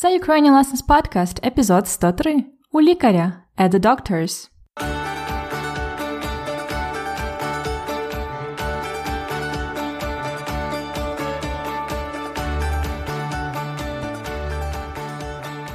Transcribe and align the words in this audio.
Це 0.00 0.18
Ukrainian 0.18 0.52
Lessons 0.52 0.86
Podcast, 0.86 1.46
епізод 1.46 1.88
103. 1.88 2.44
У 2.72 2.80
лікаря 2.80 3.32
at 3.58 3.70
the 3.70 3.80
doctors. 3.80 4.50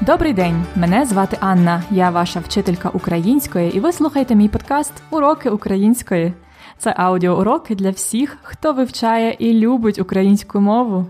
Добрий 0.01 0.33
день! 0.33 0.65
Мене 0.76 1.05
звати 1.05 1.37
Анна. 1.39 1.83
Я 1.92 2.10
ваша 2.10 2.39
вчителька 2.39 2.89
української, 2.89 3.78
і 3.78 3.79
ви 3.79 3.92
слухаєте 3.92 4.35
мій 4.35 4.49
подкаст 4.49 4.94
Уроки 5.12 5.49
української. 5.49 6.33
Це 6.78 6.94
аудіоуроки 6.97 7.76
для 7.76 7.89
всіх, 7.89 8.37
хто 8.42 8.73
вивчає 8.73 9.35
і 9.39 9.53
любить 9.53 9.99
українську 9.99 10.60
мову. 10.60 11.05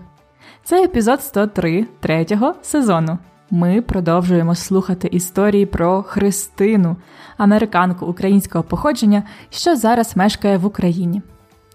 Це 0.66 0.84
епізод 0.84 1.22
103 1.22 1.86
третього 2.00 2.54
сезону. 2.62 3.18
Ми 3.50 3.82
продовжуємо 3.82 4.54
слухати 4.54 5.08
історії 5.08 5.66
про 5.66 6.02
Христину, 6.02 6.96
американку 7.36 8.06
українського 8.06 8.64
походження, 8.64 9.22
що 9.50 9.76
зараз 9.76 10.16
мешкає 10.16 10.58
в 10.58 10.66
Україні. 10.66 11.22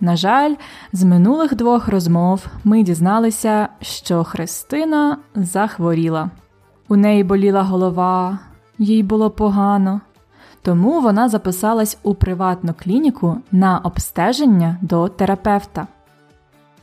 На 0.02 0.16
жаль, 0.16 0.55
з 0.93 1.03
минулих 1.03 1.55
двох 1.55 1.88
розмов 1.88 2.45
ми 2.63 2.83
дізналися, 2.83 3.67
що 3.81 4.23
Христина 4.23 5.17
захворіла. 5.35 6.30
У 6.88 6.95
неї 6.95 7.23
боліла 7.23 7.63
голова, 7.63 8.39
їй 8.77 9.03
було 9.03 9.30
погано, 9.30 10.02
тому 10.61 11.02
вона 11.02 11.30
записалась 11.30 11.97
у 12.03 12.16
приватну 12.16 12.73
клініку 12.83 13.38
на 13.52 13.77
обстеження 13.77 14.77
до 14.81 15.08
терапевта. 15.08 15.88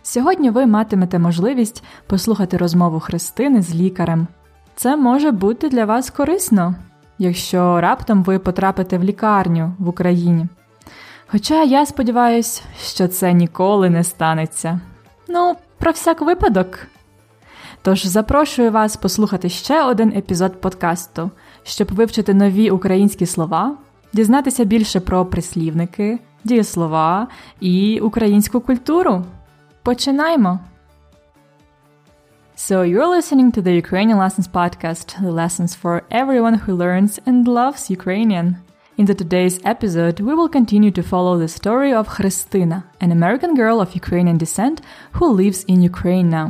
Сьогодні 0.02 0.50
ви 0.50 0.66
матимете 0.66 1.18
можливість 1.18 1.84
послухати 2.06 2.56
розмову 2.56 3.00
Христини 3.00 3.62
з 3.62 3.74
лікарем. 3.74 4.26
Це 4.74 4.96
може 4.96 5.30
бути 5.30 5.68
для 5.68 5.84
вас 5.84 6.10
корисно, 6.10 6.74
якщо 7.18 7.80
раптом 7.80 8.22
ви 8.22 8.38
потрапите 8.38 8.98
в 8.98 9.04
лікарню 9.04 9.72
в 9.78 9.88
Україні. 9.88 10.46
Хоча 11.26 11.62
я 11.64 11.86
сподіваюся, 11.86 12.62
що 12.82 13.08
це 13.08 13.32
ніколи 13.32 13.90
не 13.90 14.04
станеться. 14.04 14.80
Ну, 15.28 15.56
про 15.78 15.92
всяк 15.92 16.20
випадок. 16.20 16.78
Тож 17.82 18.06
запрошую 18.06 18.70
вас 18.70 18.96
послухати 18.96 19.48
ще 19.48 19.84
один 19.84 20.12
епізод 20.16 20.60
подкасту, 20.60 21.30
щоб 21.62 21.94
вивчити 21.94 22.34
нові 22.34 22.70
українські 22.70 23.26
слова, 23.26 23.76
дізнатися 24.12 24.64
більше 24.64 25.00
про 25.00 25.26
прислівники, 25.26 26.18
дієслова 26.44 27.28
і 27.60 28.00
українську 28.00 28.60
культуру. 28.60 29.24
Починаємо! 29.83 30.59
So, 32.55 32.81
you're 32.83 33.07
listening 33.07 33.51
to 33.51 33.61
the 33.61 33.73
Ukrainian 33.83 34.17
Lessons 34.17 34.47
podcast, 34.47 35.07
the 35.21 35.31
lessons 35.41 35.71
for 35.81 36.03
everyone 36.21 36.55
who 36.63 36.81
learns 36.83 37.19
and 37.25 37.47
loves 37.47 37.89
Ukrainian. 37.89 38.47
In 38.95 39.05
the 39.07 39.15
today's 39.15 39.59
episode, 39.73 40.19
we 40.19 40.33
will 40.35 40.47
continue 40.59 40.91
to 40.91 41.09
follow 41.11 41.35
the 41.37 41.47
story 41.47 41.91
of 41.91 42.13
Christina, 42.15 42.85
an 43.01 43.11
American 43.11 43.55
girl 43.55 43.81
of 43.81 43.95
Ukrainian 43.95 44.37
descent 44.37 44.77
who 45.13 45.27
lives 45.41 45.63
in 45.63 45.81
Ukraine 45.81 46.29
now. 46.29 46.47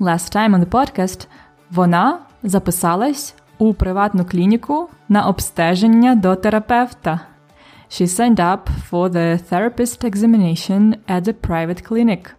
Last 0.00 0.32
time 0.32 0.54
on 0.54 0.60
the 0.60 0.72
podcast, 0.78 1.26
вона 1.70 2.18
записалась 2.42 3.34
у 3.58 3.74
приватну 3.74 4.24
клініку 4.24 4.88
на 5.08 5.22
обстеження 5.22 6.14
до 6.14 6.36
терапевта. 6.36 7.20
She 7.90 8.06
signed 8.06 8.40
up 8.40 8.60
for 8.90 9.08
the 9.08 9.38
therapist 9.50 10.04
examination 10.04 10.96
at 11.08 11.22
the 11.22 11.32
private 11.32 11.82
clinic. 11.88 12.34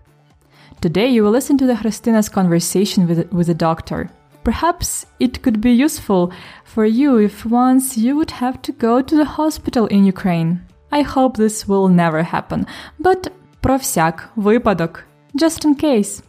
Today 0.83 1.07
you 1.07 1.23
will 1.23 1.31
listen 1.31 1.57
to 1.57 1.65
the 1.67 1.75
Christina's 1.75 2.29
conversation 2.29 3.07
with, 3.07 3.31
with 3.31 3.47
the 3.47 3.53
doctor. 3.53 4.09
Perhaps 4.43 5.05
it 5.19 5.41
could 5.41 5.59
be 5.61 5.71
useful 5.71 6.31
for 6.63 6.85
you 6.85 7.17
if 7.17 7.45
once 7.45 7.97
you 7.97 8.15
would 8.15 8.31
have 8.31 8.61
to 8.61 8.71
go 8.71 9.01
to 9.01 9.15
the 9.15 9.25
hospital 9.25 9.87
in 9.87 10.05
Ukraine. 10.05 10.61
I 10.91 11.01
hope 11.01 11.37
this 11.37 11.67
will 11.67 11.87
never 11.87 12.23
happen, 12.23 12.65
but 12.99 13.27
про 13.61 13.77
всяк 13.77 14.29
випадок, 14.37 15.03
just 15.35 15.65
in 15.65 15.75
case. 15.75 16.23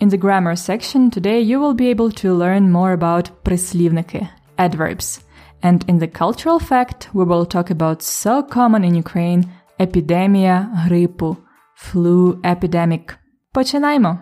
In 0.00 0.08
the 0.08 0.16
grammar 0.16 0.56
section 0.56 1.10
today 1.10 1.40
you 1.40 1.60
will 1.60 1.74
be 1.74 1.90
able 1.90 2.10
to 2.10 2.34
learn 2.34 2.72
more 2.72 2.92
about 2.92 3.30
прислівники, 3.44 4.28
adverbs. 4.58 5.20
And 5.62 5.84
in 5.86 5.98
the 5.98 6.08
cultural 6.08 6.58
fact 6.58 7.10
we 7.12 7.24
will 7.24 7.44
talk 7.44 7.70
about 7.70 8.02
so 8.02 8.42
common 8.42 8.82
in 8.82 8.94
Ukraine 8.94 9.44
епідемія 9.80 10.68
грипу, 10.72 11.36
flu 11.76 12.36
epidemic. 12.42 13.16
Починаймо! 13.55 14.19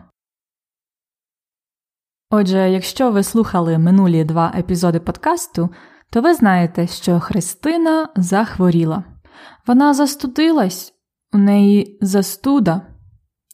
Отже, 2.30 2.72
якщо 2.72 3.12
ви 3.12 3.24
слухали 3.24 3.78
минулі 3.78 4.24
два 4.24 4.54
епізоди 4.58 5.00
подкасту, 5.00 5.70
то 6.10 6.22
ви 6.22 6.34
знаєте, 6.34 6.88
що 6.88 7.20
Христина 7.20 8.10
захворіла. 8.16 9.04
Вона 9.68 9.94
застудилась, 9.94 10.94
у 11.34 11.38
неї 11.38 11.98
застуда. 12.02 12.82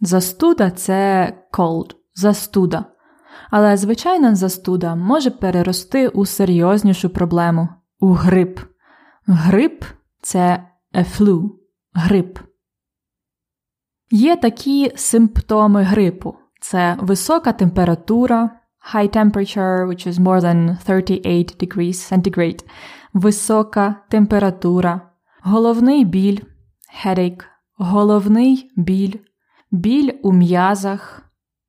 Застуда 0.02 0.72
це 0.72 1.34
cold, 1.54 1.96
застуда. 2.14 2.86
Але 3.52 3.78
звичайна 3.78 4.36
застуда 4.36 4.96
може 4.96 5.32
перерости 5.32 6.08
у 6.08 6.26
серйознішу 6.26 7.10
проблему 7.10 7.70
у 8.00 8.14
грип. 8.14 8.60
Грип 9.28 9.84
це 10.22 10.64
a 10.94 11.20
flu, 11.20 11.50
грип. 11.94 12.49
Є 14.12 14.36
такі 14.36 14.92
симптоми 14.96 15.84
грипу: 15.84 16.36
це 16.62 16.98
висока 17.00 17.54
температура, 17.54 18.60
high 18.94 19.16
temperature, 19.16 19.88
which 19.88 20.08
is 20.08 20.20
more 20.20 20.42
than 20.42 20.78
38 20.86 21.46
degrees 21.60 21.94
centigrade, 21.94 22.66
висока 23.14 23.96
температура, 24.10 25.02
головний 25.42 26.06
біль, 26.06 26.40
headache, 27.06 27.44
головний 27.78 28.72
біль, 28.76 29.20
біль 29.72 30.12
у 30.24 30.34
м'язах, 30.34 31.22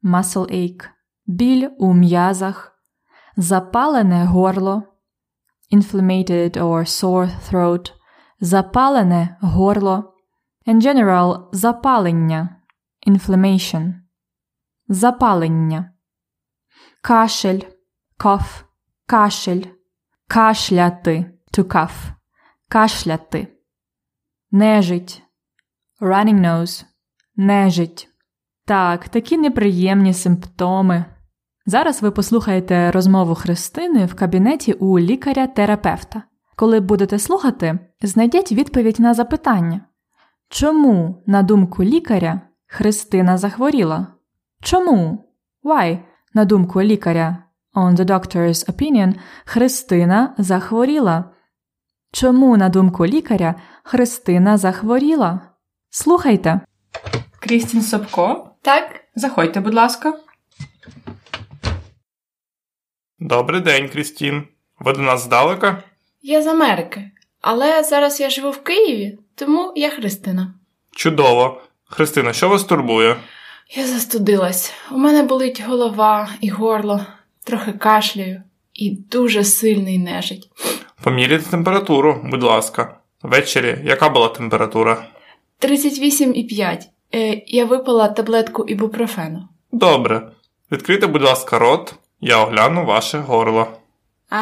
muscle 0.02 0.50
ache, 0.52 0.84
біль 1.26 1.68
у 1.78 1.94
м'язах, 1.94 2.72
запалене 3.36 4.24
горло, 4.24 4.82
inflamed 5.72 6.56
or 6.56 6.84
sore 6.86 7.30
throat, 7.50 7.92
запалене 8.40 9.36
горло. 9.40 10.14
In 10.66 10.82
general, 10.82 11.48
запалення, 11.52 12.56
inflammation, 13.08 13.94
запалення, 14.88 15.92
кашель, 17.02 17.60
cough, 18.18 18.64
кашель, 19.06 19.62
кашляти, 20.28 21.30
to 21.52 21.64
cough, 21.64 22.12
кашляти, 22.68 23.48
нежить, 24.50 25.22
running 26.00 26.40
nose, 26.40 26.84
нежить. 27.36 28.06
Так, 28.66 29.08
такі 29.08 29.38
неприємні 29.38 30.14
симптоми. 30.14 31.04
Зараз 31.66 32.02
ви 32.02 32.10
послухаєте 32.10 32.90
розмову 32.90 33.34
Христини 33.34 34.06
в 34.06 34.14
кабінеті 34.14 34.72
у 34.72 34.98
лікаря-терапевта. 34.98 36.22
Коли 36.56 36.80
будете 36.80 37.18
слухати, 37.18 37.78
знайдіть 38.02 38.52
відповідь 38.52 39.00
на 39.00 39.14
запитання. 39.14 39.80
Чому, 40.52 41.22
на 41.26 41.42
думку 41.42 41.84
лікаря, 41.84 42.40
Христина 42.66 43.38
захворіла? 43.38 44.06
Чому? 44.62 45.24
Why, 45.64 45.98
на 46.34 46.44
думку 46.44 46.82
лікаря, 46.82 47.44
on 47.74 47.96
the 47.96 48.04
doctor's 48.04 48.70
opinion, 48.72 49.14
Христина 49.44 50.34
захворіла? 50.38 51.24
Чому, 52.12 52.56
на 52.56 52.68
думку 52.68 53.06
лікаря, 53.06 53.54
Христина 53.82 54.56
захворіла? 54.58 55.40
Слухайте. 55.90 56.60
Крістін 57.40 57.82
Собко. 57.82 58.50
Так, 58.62 59.00
Заходьте, 59.14 59.60
будь 59.60 59.74
ласка. 59.74 60.14
Добрий 63.18 63.60
день, 63.60 63.88
Крістін. 63.88 64.46
Ви 64.78 64.92
до 64.92 65.00
нас 65.00 65.22
здалека? 65.24 65.82
я 66.22 66.42
з 66.42 66.46
Америки, 66.46 67.10
але 67.40 67.82
зараз 67.84 68.20
я 68.20 68.30
живу 68.30 68.50
в 68.50 68.62
Києві, 68.62 69.18
тому 69.40 69.72
я 69.76 69.90
Христина. 69.90 70.54
Чудово. 70.92 71.60
Христина, 71.84 72.32
що 72.32 72.48
вас 72.48 72.64
турбує? 72.64 73.16
Я 73.76 73.86
застудилась. 73.86 74.72
У 74.90 74.98
мене 74.98 75.22
болить 75.22 75.62
голова 75.66 76.28
і 76.40 76.48
горло, 76.48 77.00
трохи 77.44 77.72
кашляю 77.72 78.42
і 78.74 78.90
дуже 78.90 79.44
сильний 79.44 79.98
нежить. 79.98 80.50
Поміряйте 81.02 81.50
температуру, 81.50 82.20
будь 82.24 82.42
ласка. 82.42 82.96
Ввечері 83.22 83.78
яка 83.84 84.08
була 84.08 84.28
температура? 84.28 85.06
38,5. 85.60 86.80
Е, 87.14 87.42
я 87.46 87.64
випила 87.64 88.08
таблетку 88.08 88.64
ібупрофену. 88.68 89.48
Добре. 89.72 90.30
Відкрийте, 90.72 91.06
будь 91.06 91.22
ласка, 91.22 91.58
рот, 91.58 91.94
я 92.20 92.38
огляну 92.38 92.84
ваше 92.84 93.18
горло. 93.18 93.66
А 94.30 94.38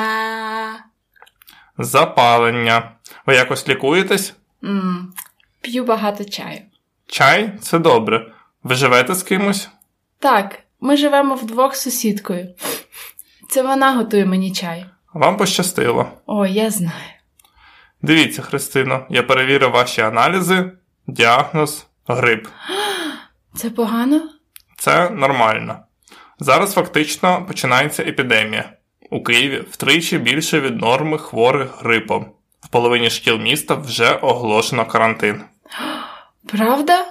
Запалення. 1.78 2.92
Ви 3.26 3.34
якось 3.34 3.68
лікуєтесь? 3.68 4.34
М, 4.64 5.12
п'ю 5.60 5.84
багато 5.84 6.25
чаю. 6.25 6.60
Чай 7.06 7.52
це 7.60 7.78
добре. 7.78 8.32
Ви 8.62 8.75
живете 8.75 9.14
з 9.14 9.22
кимось? 9.22 9.69
Так, 10.19 10.58
ми 10.81 10.96
живемо 10.96 11.34
вдвох 11.34 11.76
з 11.76 11.82
сусідкою. 11.82 12.55
Це 13.50 13.62
вона 13.62 13.93
готує 13.96 14.26
мені 14.26 14.52
чай. 14.52 14.87
Вам 15.14 15.37
пощастило. 15.37 16.08
О, 16.26 16.46
я 16.46 16.70
знаю. 16.70 16.93
Дивіться, 18.02 18.43
Христино, 18.43 19.06
я 19.10 19.22
перевірив 19.22 19.70
ваші 19.70 20.00
аналізи, 20.00 20.72
діагноз, 21.06 21.87
грип. 22.06 22.49
Це 23.55 23.70
погано? 23.70 24.31
Це 24.76 25.10
нормально. 25.10 25.78
Зараз 26.38 26.75
фактично 26.75 27.44
починається 27.46 28.02
епідемія. 28.02 28.72
У 29.10 29.22
Києві 29.22 29.64
втричі 29.70 30.19
більше 30.19 30.60
від 30.60 30.76
норми 30.81 31.19
хворих 31.19 31.82
грипом. 31.82 32.26
В 32.60 32.69
половині 32.69 33.10
шкіл 33.10 33.37
міста 33.38 33.75
вже 33.75 34.12
оголошено 34.12 34.87
карантин. 34.87 35.44
Правда? 36.46 37.05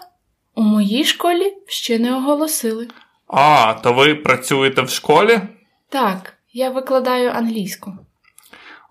У 0.55 0.61
моїй 0.61 1.05
школі 1.05 1.53
ще 1.67 1.99
не 1.99 2.15
оголосили. 2.15 2.88
А, 3.27 3.73
то 3.73 3.94
ви 3.94 4.15
працюєте 4.15 4.81
в 4.81 4.89
школі? 4.89 5.41
Так, 5.89 6.33
я 6.53 6.69
викладаю 6.69 7.29
англійську. 7.29 7.94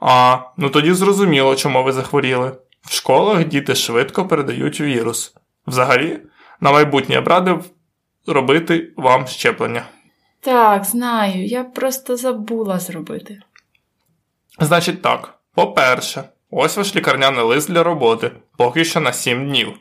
А, 0.00 0.38
ну 0.56 0.70
тоді 0.70 0.93
зрозуміло, 0.93 1.56
чому 1.56 1.82
ви 1.82 1.93
захворіли. 1.93 2.56
В 2.82 2.93
школах 2.93 3.44
діти 3.44 3.75
швидко 3.75 4.26
передають 4.29 4.81
вірус. 4.81 5.35
Взагалі, 5.67 6.20
на 6.61 6.73
майбутнє 6.73 7.14
я 7.14 7.20
б 7.20 7.29
радив 7.29 7.64
робити 8.26 8.93
вам 8.97 9.26
щеплення. 9.26 9.87
Так, 10.41 10.85
знаю, 10.85 11.47
я 11.47 11.64
просто 11.64 12.17
забула 12.17 12.79
зробити. 12.79 13.41
Значить 14.61 15.03
так, 15.03 15.38
по-перше, 15.55 16.25
ось 16.50 16.76
ваш 16.76 16.96
лікарняний 16.96 17.44
лист 17.44 17.70
для 17.70 17.82
роботи, 17.82 18.31
поки 18.56 18.84
що 18.84 19.00
на 19.00 19.12
7 19.12 19.48
днів. 19.48 19.72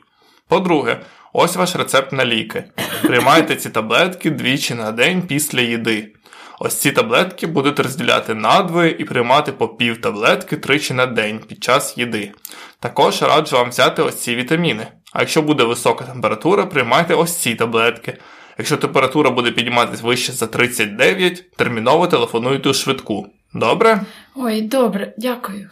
По-друге, 0.48 1.00
ось 1.32 1.56
ваш 1.56 1.76
рецепт 1.76 2.12
на 2.12 2.24
ліки. 2.24 2.64
Приймайте 3.02 3.56
ці 3.56 3.70
таблетки 3.70 4.30
двічі 4.30 4.74
на 4.74 4.92
день 4.92 5.22
після 5.22 5.60
їди. 5.60 6.12
Ось 6.58 6.74
ці 6.74 6.92
таблетки 6.92 7.46
будете 7.46 7.82
розділяти 7.82 8.34
надвоє 8.34 8.96
і 8.98 9.04
приймати 9.04 9.52
по 9.52 9.68
пів 9.68 10.00
таблетки 10.00 10.56
тричі 10.56 10.94
на 10.94 11.06
день 11.06 11.38
під 11.38 11.64
час 11.64 11.98
їди. 11.98 12.32
Також 12.80 13.22
раджу 13.22 13.56
вам 13.56 13.68
взяти 13.68 14.02
ось 14.02 14.16
ці 14.16 14.36
вітаміни. 14.36 14.86
А 15.12 15.20
якщо 15.20 15.42
буде 15.42 15.64
висока 15.64 16.04
температура, 16.04 16.66
приймайте 16.66 17.14
ось 17.14 17.36
ці 17.36 17.54
таблетки. 17.54 18.18
Якщо 18.58 18.76
температура 18.76 19.30
буде 19.30 19.50
підніматись 19.50 20.02
вище 20.02 20.32
за 20.32 20.46
39, 20.46 21.50
терміново 21.56 22.06
телефонуйте 22.06 22.68
у 22.68 22.74
швидку. 22.74 23.26
Добре? 23.54 24.00
Ой, 24.34 24.62
добре, 24.62 25.14
дякую. 25.18 25.70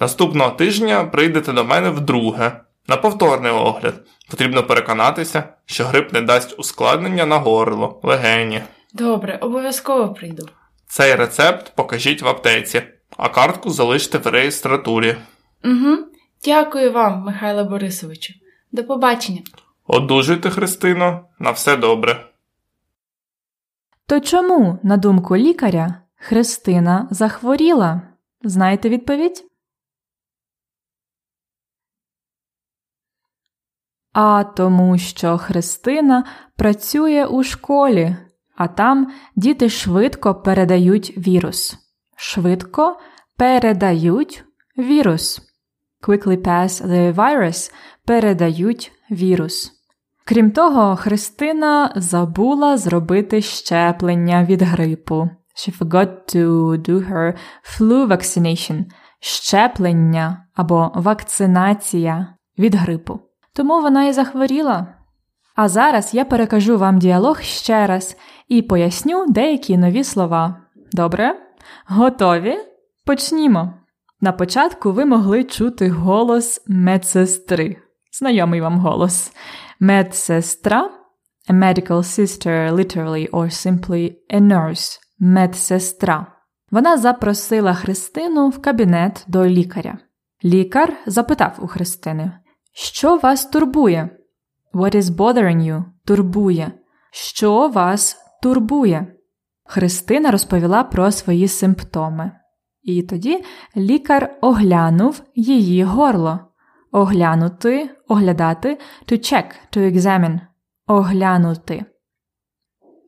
Наступного 0.00 0.50
тижня 0.50 1.04
прийдете 1.04 1.52
до 1.52 1.64
мене 1.64 1.90
вдруге 1.90 2.60
на 2.88 2.96
повторний 2.96 3.52
огляд. 3.52 3.94
Потрібно 4.30 4.62
переконатися, 4.62 5.44
що 5.66 5.84
грип 5.84 6.12
не 6.12 6.20
дасть 6.20 6.58
ускладнення 6.58 7.26
на 7.26 7.38
горло, 7.38 8.00
легені. 8.02 8.62
Добре, 8.94 9.38
обов'язково 9.40 10.14
прийду. 10.14 10.48
Цей 10.86 11.14
рецепт 11.14 11.72
покажіть 11.74 12.22
в 12.22 12.28
аптеці, 12.28 12.82
а 13.16 13.28
картку 13.28 13.70
залиште 13.70 14.18
в 14.18 14.26
реєстратурі. 14.26 15.16
Угу. 15.64 15.96
Дякую 16.44 16.92
вам, 16.92 17.22
Михайло 17.22 17.64
Борисовичу. 17.64 18.34
До 18.72 18.84
побачення. 18.84 19.40
Одужуйте, 19.86 20.50
Христино, 20.50 21.20
на 21.38 21.50
все 21.50 21.76
добре. 21.76 22.26
То 24.06 24.20
чому, 24.20 24.78
на 24.82 24.96
думку 24.96 25.36
лікаря, 25.36 25.94
Христина 26.16 27.08
захворіла? 27.10 28.02
Знаєте 28.42 28.88
відповідь? 28.88 29.49
А 34.22 34.44
тому, 34.44 34.98
що 34.98 35.38
Христина 35.38 36.24
працює 36.56 37.26
у 37.26 37.42
школі, 37.42 38.16
а 38.56 38.68
там 38.68 39.12
діти 39.36 39.68
швидко 39.68 40.34
передають 40.34 41.18
вірус. 41.18 41.76
Швидко 42.16 42.96
передають 43.36 44.44
вірус. 44.78 45.40
Quickly 46.02 46.36
pass 46.36 46.86
the 46.86 47.14
virus 47.14 47.72
передають 48.06 48.92
вірус. 49.10 49.72
Крім 50.24 50.50
того, 50.50 50.96
Христина 50.96 51.92
забула 51.96 52.76
зробити 52.76 53.42
щеплення 53.42 54.44
від 54.44 54.62
грипу. 54.62 55.30
She 55.56 55.78
forgot 55.78 56.36
to 56.36 56.76
do 56.88 57.12
her 57.12 57.34
flu 57.64 58.08
vaccination. 58.08 58.84
Щеплення 59.20 60.46
або 60.54 60.92
вакцинація 60.94 62.34
від 62.58 62.74
грипу. 62.74 63.20
Тому 63.54 63.80
вона 63.80 64.04
і 64.04 64.12
захворіла. 64.12 64.86
А 65.54 65.68
зараз 65.68 66.14
я 66.14 66.24
перекажу 66.24 66.78
вам 66.78 66.98
діалог 66.98 67.40
ще 67.40 67.86
раз 67.86 68.16
і 68.48 68.62
поясню 68.62 69.26
деякі 69.28 69.78
нові 69.78 70.04
слова. 70.04 70.56
Добре? 70.92 71.34
Готові? 71.86 72.56
Почнімо. 73.06 73.74
На 74.20 74.32
початку 74.32 74.92
ви 74.92 75.04
могли 75.04 75.44
чути 75.44 75.88
голос 75.88 76.64
медсестри. 76.66 77.76
Знайомий 78.12 78.60
вам 78.60 78.78
голос. 78.78 79.32
Медсестра 79.80 80.90
a 81.50 81.52
medical 81.52 82.02
sister, 82.02 82.70
literally 82.70 83.28
or 83.32 83.50
simply 83.50 84.16
a 84.28 84.40
nurse. 84.40 84.98
Медсестра. 85.18 86.26
Вона 86.70 86.96
запросила 86.96 87.74
Христину 87.74 88.48
в 88.48 88.62
кабінет 88.62 89.24
до 89.28 89.46
лікаря. 89.46 89.98
Лікар 90.44 90.96
запитав 91.06 91.58
у 91.62 91.66
Христини, 91.66 92.32
що 92.72 93.16
вас 93.16 93.46
турбує? 93.46 94.10
What 94.74 94.96
is 94.96 95.02
bothering 95.02 95.60
you? 95.60 95.84
Турбує. 96.04 96.72
Що 97.12 97.68
вас 97.68 98.16
турбує? 98.42 99.14
Христина 99.64 100.30
розповіла 100.30 100.84
про 100.84 101.10
свої 101.10 101.48
симптоми. 101.48 102.32
І 102.82 103.02
тоді 103.02 103.44
лікар 103.76 104.38
оглянув 104.40 105.22
її 105.34 105.84
горло. 105.84 106.40
Оглянути, 106.92 107.90
оглядати, 108.08 108.78
to 109.08 109.12
check, 109.12 109.44
to 109.72 109.94
examine. 109.94 110.40
Оглянути. 110.86 111.84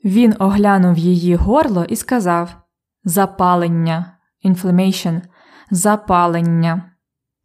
Він 0.05 0.35
оглянув 0.39 0.99
її 0.99 1.35
горло 1.35 1.85
і 1.85 1.97
сказав 1.97 2.57
запалення, 3.05 4.19
inflammation, 4.45 5.23
запалення. 5.71 6.92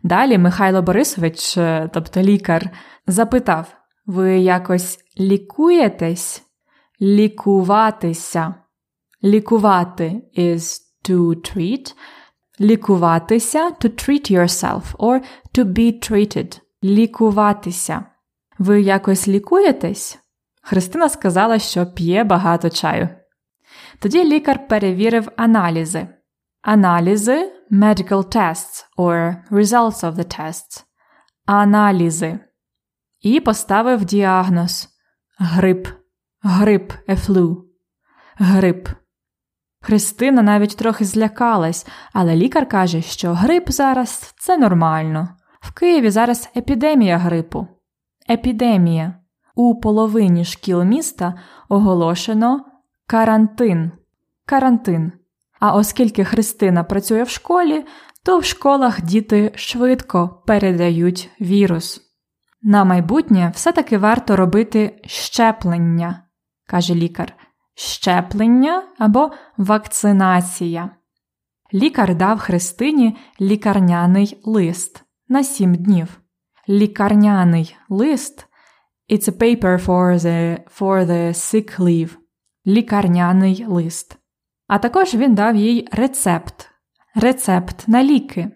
Далі 0.07 0.37
Михайло 0.37 0.81
Борисович, 0.81 1.57
е, 1.57 1.89
тобто 1.93 2.21
лікар, 2.21 2.69
запитав: 3.07 3.75
Ви 4.05 4.39
якось 4.39 4.99
лікуєтесь? 5.19 6.43
Лікуватися. 7.01 8.55
Лікувати 9.23 10.21
is 10.37 10.79
to 11.09 11.35
treat. 11.35 11.93
Лікуватися 12.61 13.69
to 13.69 13.89
treat 13.89 14.31
yourself 14.31 14.95
or 14.95 15.21
to 15.57 15.63
be 15.65 16.11
treated. 16.11 16.59
Лікуватися. 16.83 18.05
Ви 18.59 18.81
якось 18.81 19.27
лікуєтесь? 19.27 20.19
Христина 20.61 21.09
сказала, 21.09 21.59
що 21.59 21.85
п'є 21.85 22.23
багато 22.23 22.69
чаю. 22.69 23.09
Тоді 23.99 24.23
лікар 24.23 24.67
перевірив 24.67 25.31
аналізи. 25.35 26.07
Аналізи 26.61 27.51
medical 27.71 28.35
tests 28.35 28.85
or 28.97 29.35
results 29.51 30.03
of 30.03 30.11
the 30.13 30.39
tests. 30.39 30.83
Аналізи. 31.45 32.39
І 33.21 33.39
поставив 33.39 34.05
діагноз 34.05 34.87
грип. 35.37 35.87
Грип 36.41 36.93
a 37.07 37.15
flu. 37.27 37.63
Грип. 38.35 38.89
Христина 39.81 40.41
навіть 40.41 40.77
трохи 40.77 41.05
злякалась, 41.05 41.87
але 42.13 42.35
лікар 42.35 42.69
каже, 42.69 43.01
що 43.01 43.33
грип 43.33 43.71
зараз 43.71 44.33
це 44.37 44.57
нормально. 44.57 45.29
В 45.61 45.73
Києві 45.73 46.09
зараз 46.09 46.49
епідемія 46.55 47.17
грипу. 47.17 47.67
Епідемія. 48.29 49.15
У 49.55 49.79
половині 49.79 50.45
шкіл 50.45 50.83
міста 50.83 51.33
оголошено 51.69 52.65
карантин. 53.07 53.91
Карантин. 54.45 55.11
А 55.59 55.75
оскільки 55.75 56.23
Христина 56.23 56.83
працює 56.83 57.23
в 57.23 57.29
школі, 57.29 57.85
то 58.23 58.39
в 58.39 58.45
школах 58.45 59.01
діти 59.01 59.51
швидко 59.55 60.43
передають 60.47 61.29
вірус. 61.41 62.01
На 62.61 62.83
майбутнє 62.83 63.51
все-таки 63.55 63.97
варто 63.97 64.35
робити 64.35 65.01
щеплення, 65.05 66.23
каже 66.67 66.95
лікар. 66.95 67.33
Щеплення 67.75 68.83
або 68.97 69.31
вакцинація. 69.57 70.89
Лікар 71.73 72.15
дав 72.15 72.39
Христині 72.39 73.17
лікарняний 73.41 74.41
лист 74.43 75.03
на 75.29 75.43
сім 75.43 75.75
днів. 75.75 76.21
Лікарняний 76.69 77.75
лист 77.89 78.47
It's 79.09 79.29
a 79.29 79.31
paper 79.31 79.77
for 79.79 80.17
the, 80.17 80.57
for 80.79 81.05
the 81.05 81.33
sick 81.33 81.79
leave. 81.79 82.17
Лікарняний 82.67 83.65
лист. 83.67 84.16
А 84.67 84.77
також 84.77 85.15
він 85.15 85.35
дав 85.35 85.55
їй 85.55 85.87
рецепт. 85.91 86.69
Рецепт 87.15 87.87
на 87.87 88.03
ліки. 88.03 88.51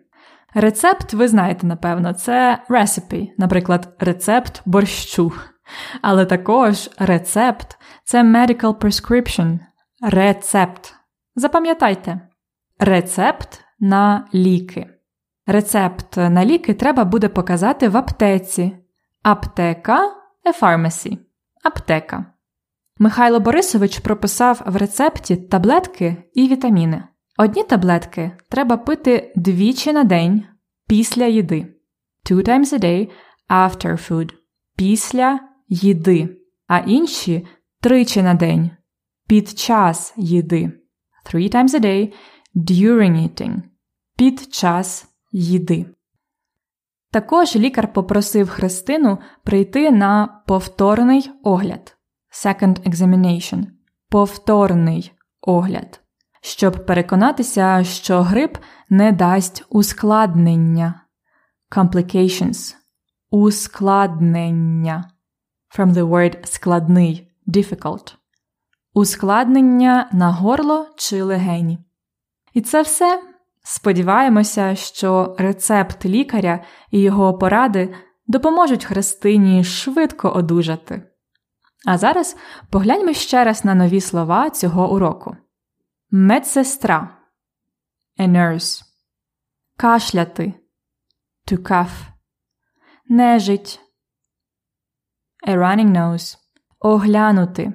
Рецепт, 0.54 1.14
ви 1.14 1.28
знаєте, 1.28 1.68
напевно, 1.68 2.14
це 2.14 2.64
recipe, 2.70 3.28
наприклад, 3.38 3.96
рецепт 4.00 4.62
борщу. 4.66 5.32
Але 6.02 6.26
також 6.26 6.90
рецепт 7.00 7.78
це 8.04 8.24
medical 8.24 8.76
prescription. 8.76 9.60
Рецепт. 10.02 10.94
Запам'ятайте 11.36 12.22
рецепт 12.80 13.64
на 13.80 14.28
ліки. 14.34 14.88
Рецепт 15.48 16.18
на 16.18 16.46
ліки 16.46 16.74
треба 16.74 17.06
буде 17.06 17.30
показати 17.30 17.90
в 17.90 17.98
аптеці. 17.98 18.78
Аптека 19.24 20.22
a 20.46 20.62
pharmacy. 20.62 21.18
Аптека. 21.64 22.26
Михайло 23.02 23.40
Борисович 23.40 24.00
прописав 24.00 24.62
в 24.66 24.76
рецепті 24.76 25.36
таблетки 25.36 26.24
і 26.34 26.48
вітаміни. 26.48 27.04
Одні 27.38 27.64
таблетки 27.64 28.32
треба 28.50 28.78
пити 28.78 29.34
двічі 29.36 29.94
на 29.94 30.04
день 30.04 30.44
після 30.88 31.26
їди. 31.26 31.76
Two 32.32 32.48
times 32.48 32.74
a 32.74 32.80
day 32.80 33.10
after 33.50 34.10
food. 34.10 34.34
Після 34.78 35.40
їди. 35.68 36.38
А 36.68 36.78
інші 36.78 37.48
тричі 37.80 38.22
на 38.22 38.34
день 38.34 38.72
під 39.28 39.60
час 39.60 40.14
їди. 40.18 40.72
Three 41.26 41.56
times 41.56 41.70
a 41.70 41.80
day 41.80 42.14
during 42.56 43.30
eating. 43.30 43.62
Під 44.18 44.54
час 44.54 45.08
їди. 45.32 45.86
Також 47.12 47.56
лікар 47.56 47.94
попросив 47.94 48.50
Христину 48.50 49.18
прийти 49.44 49.92
на 49.92 50.44
повторний 50.48 51.32
огляд 51.44 51.98
second 52.32 52.90
examination. 52.90 53.66
Повторний 54.10 55.12
огляд, 55.42 56.02
щоб 56.42 56.86
переконатися, 56.86 57.84
що 57.84 58.22
грип 58.22 58.58
не 58.90 59.12
дасть 59.12 59.66
ускладнення 59.70 61.02
complications. 61.72 62.76
Ускладнення. 63.30 65.12
From 65.78 65.94
the 65.94 66.10
word 66.10 66.46
складний 66.46 67.32
difficult. 67.48 68.16
Ускладнення 68.94 70.10
на 70.12 70.32
горло 70.32 70.88
чи 70.96 71.24
легені. 71.24 71.80
І 72.54 72.62
це 72.62 72.82
все. 72.82 73.24
Сподіваємося, 73.64 74.76
що 74.76 75.36
рецепт 75.40 76.06
лікаря 76.06 76.64
і 76.92 77.00
його 77.00 77.38
поради 77.38 77.94
допоможуть 78.28 78.86
Христині 78.86 79.64
швидко 79.64 80.30
одужати. 80.30 81.11
А 81.86 81.98
зараз 81.98 82.38
погляньмо 82.70 83.14
ще 83.14 83.44
раз 83.44 83.66
на 83.66 83.76
нові 83.76 84.02
слова 84.02 84.50
цього 84.50 84.94
уроку: 84.94 85.38
медсестра, 86.12 87.18
a 88.18 88.28
nurse, 88.28 88.84
кашляти, 89.78 90.54
to 91.48 91.58
cough, 91.58 92.08
нежить, 93.06 93.80
a 95.48 95.56
running 95.56 95.92
nose, 95.92 96.38
оглянути, 96.80 97.74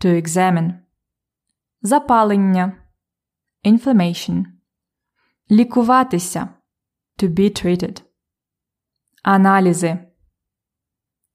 to 0.00 0.22
examine, 0.22 0.74
запалення, 1.82 2.88
inflammation, 3.64 4.44
лікуватися, 5.50 6.48
to 7.18 7.28
be 7.28 7.64
treated, 7.64 8.02
аналізи, 9.22 10.13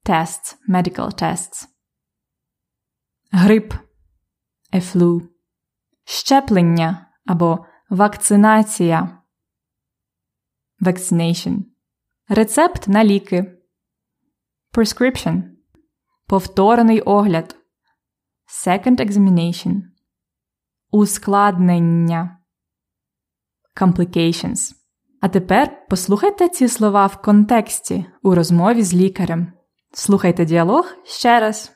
tests, 0.06 0.56
medical 0.68 1.22
tests, 1.22 1.66
грип, 3.32 3.74
a 4.72 4.80
flu, 4.80 5.28
щеплення 6.04 7.06
або 7.26 7.66
вакцинація, 7.90 9.22
vaccination, 10.80 11.58
рецепт 12.28 12.88
на 12.88 13.04
ліки, 13.04 13.58
prescription, 14.72 15.42
повторений 16.26 17.00
огляд, 17.00 17.56
second 18.66 19.00
examination, 19.00 19.82
ускладнення, 20.90 22.38
complications. 23.76 24.74
А 25.20 25.28
тепер 25.28 25.86
послухайте 25.88 26.48
ці 26.48 26.68
слова 26.68 27.06
в 27.06 27.22
контексті 27.22 28.04
у 28.22 28.34
розмові 28.34 28.82
з 28.82 28.94
лікарем. 28.94 29.59
Слухайте 29.92 30.44
діалог 30.44 30.92
ще 31.06 31.40
раз. 31.40 31.72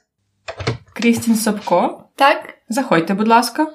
Крістін 0.93 1.37
Собко. 1.37 2.05
Так, 2.17 2.55
Заходьте, 2.69 3.15
будь 3.15 3.29
ласка. 3.29 3.67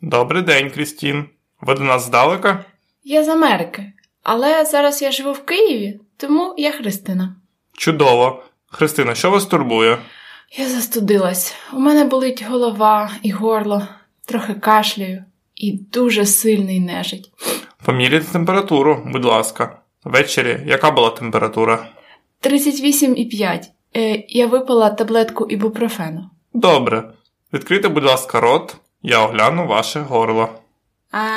Добрий 0.00 0.42
день, 0.42 0.70
Крістін. 0.70 1.24
Ви 1.60 1.74
до 1.74 1.80
нас 1.82 2.04
здалека? 2.06 2.64
я 3.04 3.24
з 3.24 3.28
Америки, 3.28 3.92
але 4.22 4.64
зараз 4.64 5.02
я 5.02 5.12
живу 5.12 5.32
в 5.32 5.44
Києві, 5.44 6.00
тому 6.16 6.54
я 6.58 6.72
Христина. 6.72 7.36
Чудово. 7.72 8.42
Христина, 8.66 9.14
що 9.14 9.30
вас 9.30 9.46
турбує? 9.46 9.98
Я 10.58 10.68
застудилась. 10.68 11.54
У 11.72 11.78
мене 11.78 12.04
болить 12.04 12.44
голова 12.48 13.10
і 13.22 13.30
горло, 13.30 13.88
трохи 14.24 14.54
кашляю 14.54 15.24
і 15.54 15.72
дуже 15.72 16.26
сильний 16.26 16.80
нежить. 16.80 17.32
Поміряйте 17.84 18.32
температуру, 18.32 19.02
будь 19.06 19.24
ласка. 19.24 19.78
Ввечері 20.04 20.62
яка 20.66 20.90
була 20.90 21.10
температура? 21.10 21.88
38,5. 22.42 23.62
Е, 23.96 24.24
я 24.28 24.46
випила 24.46 24.90
таблетку 24.90 25.46
ібупрофену. 25.50 26.30
Добре. 26.54 27.12
Відкрийте, 27.52 27.88
будь 27.88 28.04
ласка, 28.04 28.40
рот, 28.40 28.76
я 29.02 29.18
огляну 29.24 29.66
ваше 29.66 30.00
горло. 30.00 30.48
А 31.12 31.28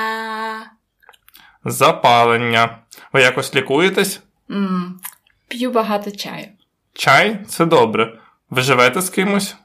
Запалення. 1.65 2.77
Ви 3.13 3.21
якось 3.21 3.55
лікуєтесь? 3.55 4.21
м, 4.51 4.99
п'ю 5.47 5.71
багато 5.71 6.11
чаю. 6.11 6.47
Чай 6.93 7.39
це 7.47 7.65
добре. 7.65 8.19
Ви 8.49 8.61
живете 8.61 9.01
з 9.01 9.09
кимось? 9.09 9.55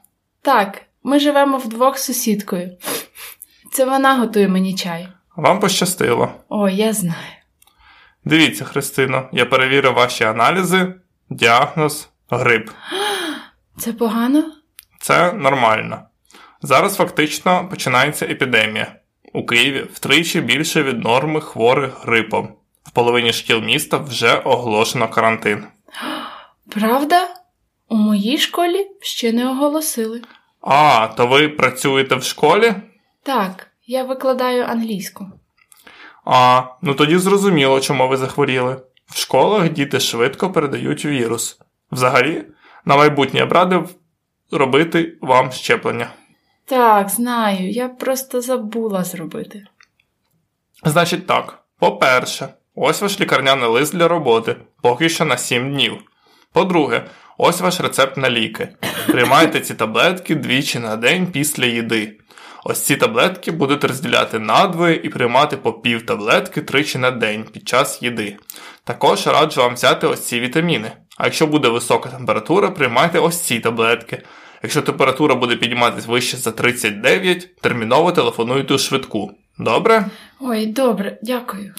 Так, 0.41 0.81
ми 1.03 1.19
живемо 1.19 1.57
вдвох 1.57 1.97
з 1.97 2.03
сусідкою. 2.05 2.77
Це 3.71 3.85
вона 3.85 4.15
готує 4.19 4.47
мені 4.47 4.75
чай. 4.75 5.07
Вам 5.35 5.59
пощастило. 5.59 6.31
О, 6.49 6.69
я 6.69 6.93
знаю. 6.93 7.15
Дивіться, 8.25 8.65
Христино, 8.65 9.29
я 9.31 9.45
перевірив 9.45 9.93
ваші 9.93 10.23
аналізи, 10.23 10.93
діагноз, 11.29 12.09
грип. 12.29 12.69
Це 13.77 13.93
погано? 13.93 14.43
Це 14.99 15.33
нормально. 15.33 16.01
Зараз 16.61 16.95
фактично 16.95 17.67
починається 17.69 18.25
епідемія. 18.25 18.95
У 19.33 19.45
Києві 19.45 19.87
втричі 19.93 20.41
більше 20.41 20.83
від 20.83 21.03
норми 21.03 21.41
хворих 21.41 22.05
грипом. 22.05 22.53
В 22.83 22.91
половині 22.91 23.33
шкіл 23.33 23.61
міста 23.61 23.97
вже 23.97 24.35
оголошено 24.35 25.07
карантин. 25.07 25.63
Правда? 26.69 27.27
У 27.89 27.95
моїй 27.95 28.37
школі 28.37 28.87
ще 29.01 29.31
не 29.33 29.49
оголосили. 29.49 30.21
А, 30.61 31.07
то 31.07 31.27
ви 31.27 31.49
працюєте 31.49 32.15
в 32.15 32.23
школі? 32.23 32.73
Так, 33.23 33.67
я 33.85 34.03
викладаю 34.03 34.63
англійську. 34.63 35.25
А, 36.25 36.63
ну 36.81 36.93
тоді 36.93 37.17
зрозуміло, 37.17 37.79
чому 37.79 38.07
ви 38.07 38.17
захворіли. 38.17 38.81
В 39.05 39.17
школах 39.17 39.69
діти 39.69 39.99
швидко 39.99 40.51
передають 40.51 41.05
вірус. 41.05 41.59
Взагалі, 41.91 42.43
на 42.85 42.97
майбутнє 42.97 43.39
я 43.39 43.45
б 43.45 43.51
радив 43.51 43.89
робити 44.51 45.17
вам 45.21 45.51
щеплення. 45.51 46.09
Так, 46.65 47.09
знаю, 47.09 47.69
я 47.69 47.89
просто 47.89 48.41
забула 48.41 49.03
зробити. 49.03 49.63
Значить 50.83 51.27
так, 51.27 51.63
по-перше, 51.79 52.47
ось 52.75 53.01
ваш 53.01 53.19
лікарняний 53.19 53.69
лист 53.69 53.95
для 53.95 54.07
роботи, 54.07 54.55
поки 54.81 55.09
що 55.09 55.25
на 55.25 55.37
7 55.37 55.71
днів. 55.71 55.97
По-друге, 56.53 57.05
ось 57.37 57.61
ваш 57.61 57.81
рецепт 57.81 58.17
на 58.17 58.29
ліки. 58.29 58.69
Приймайте 59.07 59.59
ці 59.59 59.73
таблетки 59.73 60.35
двічі 60.35 60.79
на 60.79 60.95
день 60.95 61.27
після 61.27 61.65
їди. 61.65 62.17
Ось 62.63 62.81
ці 62.81 62.95
таблетки 62.95 63.51
будуть 63.51 63.83
розділяти 63.83 64.39
надвоє 64.39 64.95
і 65.03 65.09
приймати 65.09 65.57
по 65.57 65.73
пів 65.73 66.05
таблетки 66.05 66.61
тричі 66.61 66.97
на 66.97 67.11
день 67.11 67.43
під 67.43 67.67
час 67.67 68.01
їди. 68.01 68.37
Також 68.83 69.27
раджу 69.27 69.61
вам 69.61 69.73
взяти 69.73 70.07
ось 70.07 70.25
ці 70.25 70.39
вітаміни. 70.39 70.91
А 71.17 71.25
якщо 71.25 71.47
буде 71.47 71.69
висока 71.69 72.09
температура, 72.09 72.71
приймайте 72.71 73.19
ось 73.19 73.39
ці 73.39 73.59
таблетки. 73.59 74.23
Якщо 74.63 74.81
температура 74.81 75.35
буде 75.35 75.55
підніматись 75.55 76.07
вище 76.07 76.37
за 76.37 76.51
39, 76.51 77.55
терміново 77.61 78.11
телефонуйте 78.11 78.73
у 78.73 78.77
швидку. 78.77 79.31
Добре? 79.57 80.05
Ой, 80.39 80.65
добре, 80.65 81.17
дякую. 81.21 81.73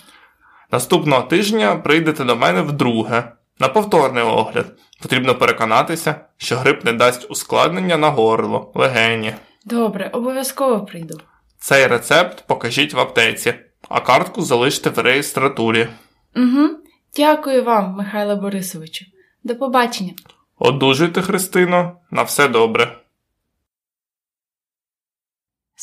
Наступного 0.72 1.22
тижня 1.22 1.76
прийдете 1.76 2.24
до 2.24 2.36
мене 2.36 2.62
вдруге 2.62 3.32
на 3.58 3.68
повторний 3.68 4.24
огляд. 4.24 4.66
Потрібно 5.02 5.34
переконатися, 5.34 6.14
що 6.36 6.56
грип 6.56 6.84
не 6.84 6.92
дасть 6.92 7.30
ускладнення 7.30 7.96
на 7.96 8.10
горло, 8.10 8.72
легені. 8.74 9.34
Добре, 9.66 10.10
обов'язково 10.12 10.84
прийду. 10.84 11.20
Цей 11.58 11.86
рецепт 11.86 12.44
покажіть 12.46 12.94
в 12.94 13.00
аптеці, 13.00 13.54
а 13.88 14.00
картку 14.00 14.42
залиште 14.42 14.90
в 14.90 14.98
реєстратурі. 14.98 15.88
Угу. 16.36 16.68
Дякую 17.16 17.64
вам, 17.64 17.94
Михайло 17.94 18.36
Борисовичу. 18.36 19.04
До 19.44 19.56
побачення. 19.56 20.12
Одужуйте, 20.58 21.22
Христино, 21.22 21.96
на 22.10 22.22
все 22.22 22.48
добре. 22.48 22.98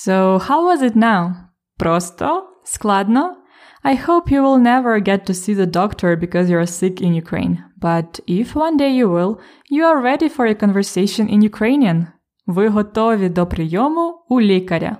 So, 0.08 0.48
how 0.48 0.64
was 0.64 0.82
it 0.82 0.96
now? 0.96 1.34
Просто? 1.78 2.50
Складно? 2.64 3.36
I 3.84 3.96
hope 3.96 4.32
you 4.32 4.42
will 4.42 4.58
never 4.58 5.00
get 5.00 5.26
to 5.26 5.34
see 5.34 5.54
the 5.54 5.66
doctor 5.66 6.18
because 6.18 6.50
you're 6.50 6.66
sick 6.66 7.02
in 7.02 7.14
Ukraine. 7.14 7.58
But 7.82 8.20
if 8.28 8.56
one 8.56 8.78
day 8.78 8.92
you 8.92 9.08
will, 9.10 9.40
you 9.70 9.84
are 9.86 10.02
ready 10.02 10.30
for 10.30 10.46
a 10.46 10.56
conversation 10.56 11.30
in 11.30 11.42
Ukrainian. 11.42 12.08
Ви 12.49 12.69
готові 12.69 13.29
до 13.29 13.47
прийому 13.47 14.25
у 14.29 14.41
лікаря. 14.41 14.97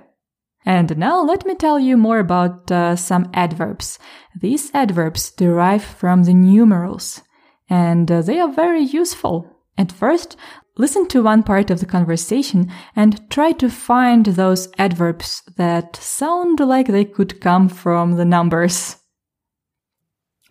And 0.65 0.97
now 0.97 1.23
let 1.23 1.45
me 1.45 1.53
tell 1.55 1.79
you 1.79 1.95
more 1.95 2.19
about 2.19 2.71
uh, 2.71 2.95
some 2.95 3.29
adverbs. 3.33 3.99
These 4.41 4.71
adverbs 4.73 5.29
derive 5.43 5.83
from 6.01 6.23
the 6.23 6.33
numerals, 6.33 7.21
and 7.69 8.09
uh, 8.09 8.23
they 8.23 8.39
are 8.39 8.51
very 8.51 8.83
useful. 9.01 9.35
At 9.77 9.91
first, 9.91 10.35
listen 10.75 11.07
to 11.09 11.21
one 11.21 11.43
part 11.43 11.69
of 11.69 11.79
the 11.79 11.85
conversation 11.85 12.71
and 12.95 13.29
try 13.29 13.51
to 13.53 13.69
find 13.69 14.25
those 14.25 14.69
adverbs 14.79 15.43
that 15.57 15.95
sound 15.97 16.59
like 16.59 16.87
they 16.87 17.05
could 17.05 17.39
come 17.41 17.69
from 17.69 18.15
the 18.15 18.25
numbers. 18.25 18.97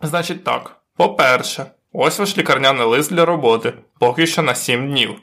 Значить 0.01 0.43
так. 0.43 0.81
По-перше, 0.97 1.65
ось 1.91 2.19
ваш 2.19 2.37
лікарняний 2.37 2.85
лист 2.85 3.13
для 3.13 3.25
роботи, 3.25 3.73
поки 3.99 4.27
що 4.27 4.41
на 4.41 4.55
7 4.55 4.89
днів. 4.89 5.15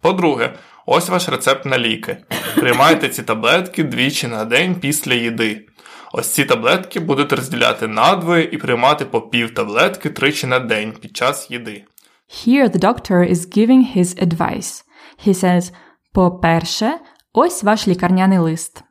По-друге, 0.00 0.54
ось 0.85 1.09
ваш 1.09 1.29
рецепт 1.29 1.65
на 1.65 1.79
ліки. 1.79 2.17
Приймайте 2.55 3.09
ці 3.09 3.23
таблетки 3.23 3.83
двічі 3.83 4.27
на 4.27 4.45
день 4.45 4.75
після 4.75 5.13
їди. 5.13 5.67
Ось 6.13 6.29
ці 6.33 6.45
таблетки 6.45 6.99
будете 6.99 7.35
розділяти 7.35 7.87
надвоє 7.87 8.43
і 8.43 8.57
приймати 8.57 9.05
по 9.05 9.21
пів 9.21 9.53
таблетки 9.53 10.09
тричі 10.09 10.47
на 10.47 10.59
день 10.59 10.91
під 10.91 11.17
час 11.17 11.51
їди. 11.51 11.85
Here 12.29 12.69
the 12.69 12.79
doctor 12.79 13.31
is 13.31 13.57
giving 13.57 13.95
his 13.97 14.23
advice. 14.27 14.83
He 15.27 15.33
says, 15.33 15.73
по-перше, 16.13 16.99
ось 17.33 17.63
ваш 17.63 17.87
лікарняний 17.87 18.37
лист. 18.37 18.83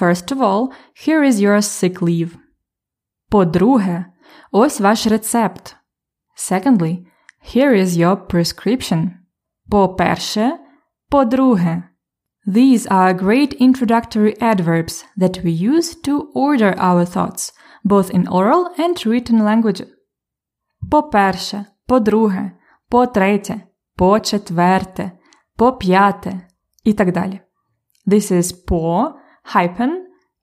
First 0.00 0.32
of 0.32 0.38
all, 0.38 0.68
here 1.06 1.22
is 1.24 1.32
your 1.32 1.62
sick 1.62 1.98
leave. 2.00 2.30
По-друге, 3.30 4.06
ось 4.52 4.80
ваш 4.80 5.06
рецепт. 5.06 5.76
Secondly, 6.36 7.06
here 7.54 7.74
is 7.74 7.86
your 7.86 8.26
prescription. 8.26 9.10
По-перше, 9.70 10.52
по-друге. 11.09 11.83
These 12.47 12.87
are 12.87 13.13
great 13.13 13.53
introductory 13.59 14.35
adverbs 14.41 15.03
that 15.15 15.43
we 15.43 15.51
use 15.51 15.95
to 16.05 16.31
order 16.33 16.73
our 16.77 17.05
thoughts, 17.05 17.51
both 17.85 18.09
in 18.09 18.27
oral 18.27 18.73
and 18.77 18.95
written 19.05 19.43
language. 19.43 19.85
По-перше, 20.89 21.65
по-друге, 21.85 22.51
по-третє, 22.89 23.61
по-четверте, 23.95 25.11
по-п'яте 25.55 26.41
і 26.83 26.93
так 26.93 27.11
далі. 27.11 27.39
This 28.07 28.31
is 28.31 28.65
по, 28.67 29.13
hyphen, 29.53 29.91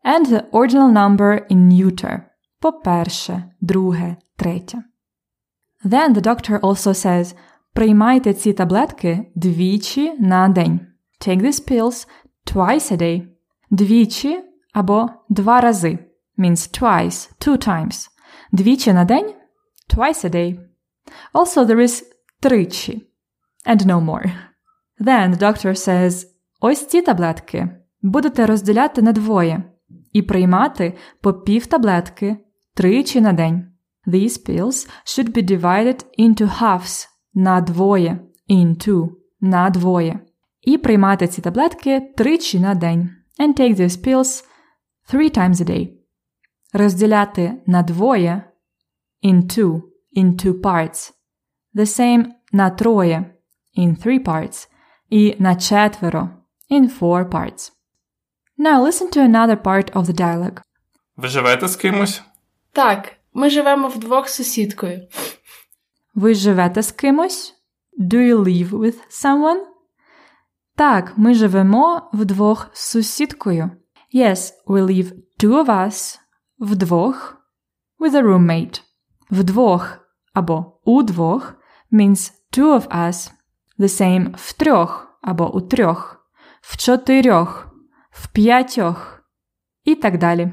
and 0.04 0.26
the 0.26 0.50
ordinal 0.50 0.92
number 0.92 1.46
in 1.50 1.68
neuter. 1.68 2.20
По-перше, 2.60 3.44
друге, 3.60 4.16
третє. 4.36 4.82
Then 5.84 6.14
the 6.14 6.20
doctor 6.20 6.60
also 6.60 6.92
says, 6.92 7.34
приймайте 7.73 8.33
ці 8.33 8.53
таблетки 8.53 9.31
двічі 9.35 10.13
на 10.19 10.47
день. 10.47 10.79
Take 11.27 11.41
these 11.41 11.71
pills 11.71 12.07
twice 12.53 12.91
a 12.91 12.97
day. 12.97 13.27
Двічі 13.71 14.43
або 14.73 15.09
два 15.29 15.61
рази 15.61 15.99
means 16.37 16.81
twice, 16.81 17.47
two 17.47 17.67
times. 17.67 18.07
Двічі 18.51 18.93
на 18.93 19.05
день 19.05 19.33
twice 19.95 20.25
a 20.25 20.29
day. 20.29 20.59
Also, 21.33 21.65
there 21.65 21.79
is 21.79 22.03
тричі 22.39 23.07
and 23.65 23.85
no 23.85 24.01
more. 24.01 24.31
Then 24.99 25.33
the 25.33 25.41
doctor 25.41 25.75
says, 25.75 26.25
ось 26.59 26.87
ці 26.87 27.01
таблетки 27.01 27.69
будете 28.01 28.45
розділяти 28.45 29.01
на 29.01 29.11
двоє 29.11 29.63
і 30.13 30.21
приймати 30.21 30.97
по 31.21 31.33
пів 31.33 31.65
таблетки 31.65 32.37
тричі 32.73 33.21
на 33.21 33.33
день. 33.33 33.65
These 34.07 34.49
pills 34.49 34.89
should 35.05 35.31
be 35.31 35.49
divided 35.51 36.05
into 36.19 36.61
halves 36.61 37.07
на 37.33 37.61
двоє, 37.61 38.19
into, 38.49 39.09
на 39.41 39.69
двоє. 39.69 40.19
І 40.61 40.77
приймати 40.77 41.27
ці 41.27 41.41
таблетки 41.41 42.13
тричі 42.17 42.59
на 42.59 42.75
день. 42.75 43.09
And 43.39 43.59
take 43.59 43.75
these 43.75 44.07
pills 44.07 44.43
three 45.13 45.37
times 45.37 45.55
a 45.55 45.69
day. 45.69 45.89
Розділяти 46.73 47.53
на 47.65 47.83
двоє 47.83 48.43
in 49.23 49.43
two, 49.43 49.81
in 50.17 50.45
two 50.45 50.61
parts. 50.61 51.11
The 51.75 51.85
same 51.85 52.25
на 52.51 52.69
троє 52.69 53.25
in 53.77 54.05
three 54.05 54.25
parts. 54.25 54.69
І 55.09 55.35
на 55.39 55.55
четверо 55.55 56.29
in 56.71 56.99
four 56.99 57.29
parts. 57.29 57.71
Now 58.57 58.81
listen 58.81 59.09
to 59.09 59.21
another 59.21 59.55
part 59.55 59.91
of 59.93 60.05
the 60.05 60.13
dialogue. 60.13 60.61
Ви 61.17 61.27
живете 61.27 61.67
з 61.67 61.75
кимось? 61.75 62.21
Так, 62.71 63.11
ми 63.33 63.49
живемо 63.49 63.87
вдвох 63.87 64.29
з 64.29 64.33
сусідкою. 64.33 65.07
Ви 66.15 66.33
живете 66.33 66.81
з 66.81 66.91
кимось? 66.91 67.53
Do 67.99 68.15
you 68.15 68.37
live 68.37 68.69
with 68.69 68.95
someone? 69.09 69.61
Так, 70.75 71.13
ми 71.17 71.33
живемо 71.33 72.09
вдвох 72.13 72.69
з 72.73 72.89
сусідкою. 72.89 73.71
Yes, 74.15 74.51
we 74.67 74.85
live 74.85 75.13
two 75.39 75.65
of 75.65 75.65
us 75.65 76.19
вдвох 76.59 77.37
with 77.99 78.13
a 78.13 78.21
roommate. 78.21 78.81
Вдвох 79.31 79.97
або 80.33 80.81
удвох 80.85 81.53
means 81.91 82.31
two 82.57 82.79
of 82.79 82.87
us. 82.87 83.31
The 83.79 83.87
same 83.87 84.35
втрьох 84.35 85.07
або 85.21 85.55
у 85.55 85.61
трьох, 85.61 86.27
в 86.61 86.77
чотирьох, 86.77 87.67
в 88.11 88.27
п'ятьох 88.27 89.23
і 89.83 89.95
так 89.95 90.17
далі. 90.17 90.51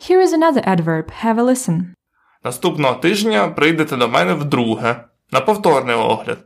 Here 0.00 0.22
is 0.22 0.32
another 0.32 0.68
adverb. 0.68 1.24
Have 1.24 1.38
a 1.38 1.44
listen. 1.44 1.94
Наступного 2.44 3.00
тижня 3.00 3.48
прийдете 3.48 3.96
до 3.96 4.08
мене 4.08 4.34
вдруге 4.34 5.04
на 5.32 5.40
повторний 5.40 5.94
огляд. 5.94 6.38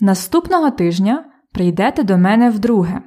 Наступного 0.00 0.70
тижня 0.70 1.24
прийдете 1.52 2.02
до 2.02 2.16
мене 2.16 2.50
вдруге. 2.50 3.02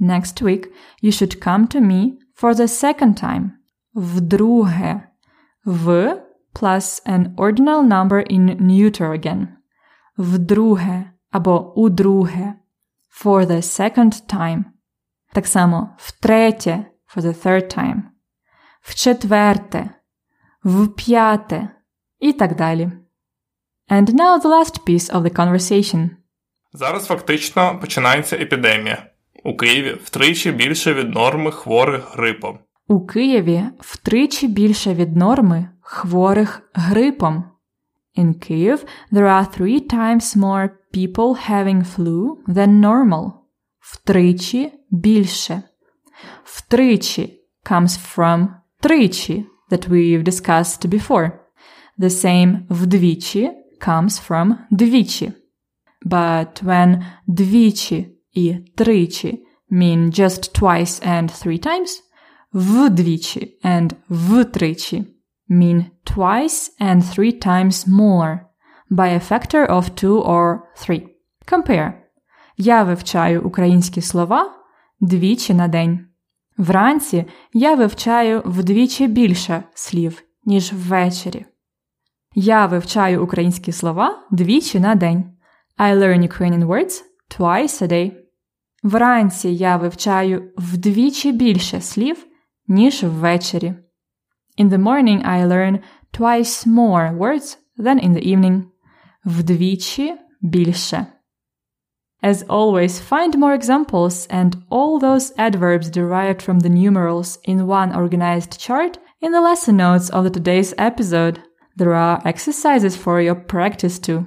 Next 0.00 0.42
week 0.42 0.66
you 1.02 1.10
should 1.10 1.38
come 1.46 1.68
to 1.68 1.80
me 1.80 2.12
for 2.42 2.54
the 2.54 2.66
second 2.66 3.22
time. 3.22 3.50
Вдруге. 3.94 5.08
В 5.64 6.16
plus 6.54 7.02
an 7.06 7.34
ordinal 7.36 7.82
number 7.82 8.22
in 8.30 8.58
neuter 8.58 9.12
again. 9.12 9.46
Вдруге 10.16 11.12
або 11.30 11.72
удруге. 11.76 12.54
For 13.22 13.46
the 13.46 13.60
second 13.62 14.12
time. 14.34 14.64
Так 15.32 15.46
само 15.46 15.96
втретє 15.98 16.86
for 17.14 17.20
the 17.20 17.44
third 17.44 17.78
time. 17.78 18.02
В-четверте. 18.80 19.90
В-п'яте. 20.64 21.68
І 22.18 22.32
так 22.32 22.56
далі. 22.56 22.90
And 23.90 24.08
now 24.08 24.42
the 24.42 24.48
last 24.48 24.86
piece 24.86 25.12
of 25.12 25.22
the 25.22 25.36
conversation. 25.36 26.10
Зараз 26.72 27.06
фактично 27.06 27.78
починається 27.80 28.36
епідемія. 28.36 29.10
У 29.44 29.56
Києві 29.56 29.98
втричі 30.04 30.52
більше 30.52 30.94
від 30.94 31.14
норми 31.14 31.50
хворих 31.50 32.16
грипом. 32.16 32.58
У 32.88 33.06
Києві 33.06 33.64
втричі 33.80 34.48
більше 34.48 34.94
від 34.94 35.16
норми 35.16 35.68
хворих 35.80 36.70
грипом. 36.74 37.44
In 38.18 38.34
Kyiv, 38.34 38.78
there 39.12 39.28
are 39.28 39.58
three 39.58 39.80
times 39.80 40.36
more 40.36 40.68
people 40.94 41.50
having 41.50 41.84
flu 41.96 42.36
than 42.48 42.68
normal. 42.68 43.32
Втричі 43.80 44.72
більше. 44.90 45.62
Втричі 46.44 47.40
comes 47.64 48.16
from 48.16 48.48
тричі 48.80 49.46
that 49.73 49.87
we've 49.87 50.23
discussed 50.23 50.89
before. 50.89 51.31
The 51.99 52.09
same 52.09 52.59
вдвічі 52.69 53.51
comes 53.79 54.27
from 54.27 54.55
двічі. 54.71 55.31
But 56.05 56.63
when 56.63 57.03
двічі 57.27 58.15
і 58.33 58.53
тричі 58.75 59.45
mean 59.71 60.19
just 60.19 60.61
twice 60.61 61.07
and 61.07 61.29
three 61.29 61.59
times, 61.59 62.01
вдвічі 62.53 63.59
and 63.63 63.93
втричі 64.09 65.05
mean 65.49 65.85
twice 66.05 66.69
and 66.79 67.01
three 67.03 67.33
times 67.33 67.87
more 67.87 68.39
by 68.89 69.09
a 69.09 69.19
factor 69.19 69.65
of 69.65 69.95
two 69.95 70.21
or 70.21 70.59
three. 70.75 71.07
Compare. 71.51 71.93
Я 72.57 72.83
вивчаю 72.83 73.41
українські 73.41 74.01
слова 74.01 74.53
двічі 74.99 75.53
на 75.53 75.67
день. 75.67 76.05
Вранці 76.56 77.24
я 77.52 77.74
вивчаю 77.74 78.42
вдвічі 78.44 79.06
більше 79.06 79.62
слів, 79.74 80.22
ніж 80.44 80.72
ввечері. 80.72 81.46
Я 82.34 82.66
вивчаю 82.66 83.24
українські 83.24 83.72
слова 83.72 84.26
двічі 84.30 84.80
на 84.80 84.94
день. 84.94 85.24
I 85.78 85.98
learn 85.98 86.28
Ukrainian 86.28 86.66
words 86.66 87.02
twice 87.38 87.82
a 87.82 87.88
day. 87.88 88.12
Вранці 88.82 89.48
я 89.48 89.76
вивчаю 89.76 90.52
вдвічі 90.56 91.32
більше 91.32 91.80
слів, 91.80 92.26
ніж 92.68 93.02
ввечері. 93.02 93.74
In 94.58 94.68
the 94.70 94.78
morning 94.78 95.28
I 95.28 95.46
learn 95.46 95.78
twice 96.18 96.66
more 96.66 97.18
words 97.18 97.58
than 97.78 98.08
in 98.08 98.12
the 98.12 98.36
evening. 98.36 98.62
Вдвічі 99.24 100.14
більше. 100.40 101.06
As 102.23 102.43
always, 102.49 102.99
find 102.99 103.37
more 103.37 103.53
examples 103.53 104.27
and 104.29 104.61
all 104.69 104.99
those 104.99 105.31
adverbs 105.37 105.89
derived 105.89 106.41
from 106.41 106.59
the 106.59 106.69
numerals 106.69 107.39
in 107.43 107.65
one 107.65 107.95
organized 107.95 108.59
chart 108.59 108.97
in 109.21 109.31
the 109.31 109.41
lesson 109.41 109.77
notes 109.77 110.09
of 110.09 110.23
the 110.25 110.29
today's 110.29 110.73
episode. 110.77 111.39
There 111.77 111.93
are 111.93 112.21
exercises 112.25 112.97
for 112.97 113.21
your 113.21 113.35
practice 113.35 113.99
too. 113.99 114.25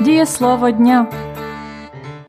Дієслово 0.00 0.70
дня. 0.70 1.06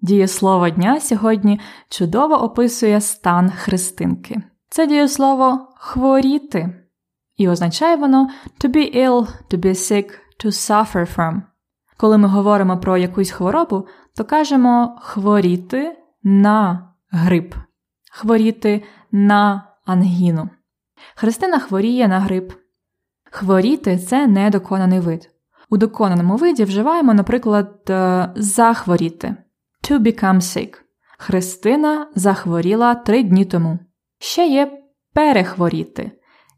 Дієслово 0.02 0.70
дня 0.70 1.00
сьогодні 1.00 1.60
чудово 1.90 2.36
описує 2.36 3.02
стан 3.02 3.52
Христинки. 3.52 4.42
Це 4.70 4.88
дієслово 4.88 5.68
хворіти. 5.76 6.70
І 7.37 7.49
означає 7.49 7.97
воно 7.97 8.31
to 8.61 8.69
be 8.69 8.97
ill, 8.97 9.29
to 9.51 9.59
be 9.59 9.75
sick, 9.75 10.11
to 10.45 10.47
suffer 10.47 11.17
from. 11.17 11.43
Коли 11.97 12.19
ми 12.19 12.29
говоримо 12.29 12.79
про 12.79 12.97
якусь 12.97 13.31
хворобу, 13.31 13.87
то 14.17 14.25
кажемо 14.25 14.99
хворіти 15.03 15.99
на 16.23 16.89
грип, 17.11 17.55
хворіти 18.13 18.83
на 19.13 19.69
ангіну. 19.87 20.51
Христина 21.15 21.59
хворіє 21.59 22.09
на 22.09 22.21
грип. 22.21 22.53
Хворіти 23.31 23.99
це 23.99 24.27
недоконаний 24.27 25.01
вид. 25.01 25.31
У 25.71 25.77
доконаному 25.77 26.37
виді 26.37 26.65
вживаємо, 26.65 27.15
наприклад, 27.15 27.81
е, 27.91 28.29
захворіти 28.37 29.37
to 29.91 29.99
become 29.99 30.41
sick. 30.41 30.75
Христина 31.19 32.07
захворіла 32.15 32.95
три 32.95 33.23
дні 33.23 33.45
тому. 33.45 33.79
Ще 34.19 34.47
є 34.47 34.83
перехворіти. 35.15 36.13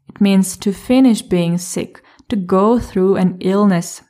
It 0.09 0.21
means 0.21 0.57
to 0.57 0.71
finish 0.71 1.21
being 1.21 1.57
sick, 1.57 2.03
to 2.29 2.35
go 2.35 2.79
through 2.79 3.17
an 3.17 3.37
illness. 3.41 4.03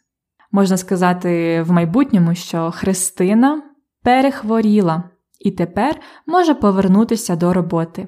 Можна 0.52 0.78
сказати 0.78 1.62
в 1.62 1.72
майбутньому, 1.72 2.36
що 2.36 2.72
Христина 2.72 3.64
перехворіла 4.04 5.10
і 5.40 5.52
тепер 5.52 6.02
може 6.26 6.56
повернутися 6.56 7.36
до 7.36 7.54
роботи. 7.54 8.08